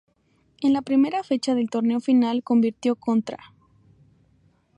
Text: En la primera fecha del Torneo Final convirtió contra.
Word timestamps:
En 0.63 0.73
la 0.73 0.81
primera 0.81 1.23
fecha 1.23 1.53
del 1.53 1.69
Torneo 1.69 1.99
Final 1.99 2.41
convirtió 2.41 2.95
contra. 2.95 3.37